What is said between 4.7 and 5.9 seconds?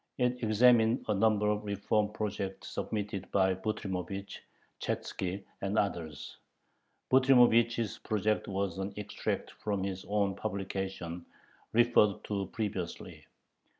Chatzki, and